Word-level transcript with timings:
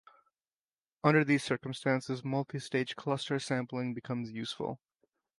Under 1.03 1.23
these 1.23 1.43
circumstances, 1.43 2.23
multistage 2.23 2.95
cluster 2.95 3.37
sampling 3.37 3.93
becomes 3.93 4.31
useful. 4.31 4.79